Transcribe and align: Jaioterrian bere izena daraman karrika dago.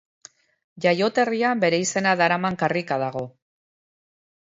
Jaioterrian 0.85 1.61
bere 1.63 1.79
izena 1.83 2.13
daraman 2.21 2.57
karrika 2.63 2.99
dago. 3.05 3.23